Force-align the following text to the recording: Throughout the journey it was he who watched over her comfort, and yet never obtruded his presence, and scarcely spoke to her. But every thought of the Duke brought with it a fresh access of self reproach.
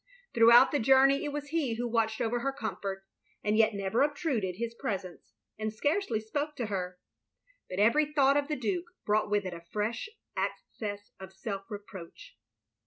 Throughout 0.33 0.71
the 0.71 0.79
journey 0.79 1.23
it 1.25 1.31
was 1.31 1.49
he 1.49 1.75
who 1.75 1.87
watched 1.87 2.21
over 2.21 2.39
her 2.39 2.51
comfort, 2.51 3.05
and 3.43 3.55
yet 3.55 3.75
never 3.75 4.01
obtruded 4.01 4.55
his 4.55 4.73
presence, 4.73 5.35
and 5.59 5.71
scarcely 5.71 6.19
spoke 6.19 6.55
to 6.55 6.65
her. 6.73 6.97
But 7.69 7.77
every 7.77 8.11
thought 8.11 8.35
of 8.35 8.47
the 8.47 8.55
Duke 8.55 8.85
brought 9.05 9.29
with 9.29 9.45
it 9.45 9.53
a 9.53 9.61
fresh 9.61 10.09
access 10.35 11.11
of 11.19 11.31
self 11.33 11.69
reproach. 11.69 12.35